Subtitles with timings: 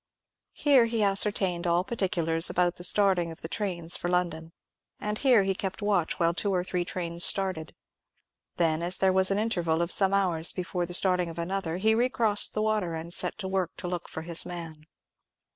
[0.55, 4.51] Here he ascertained all particulars about the starting of the trains for London,
[4.99, 7.75] and here he kept watch while two or three trains started.
[8.57, 11.93] Then, as there was an interval of some hours before the starting of another, he
[11.93, 14.85] re crossed the water, and set to work to look for his man.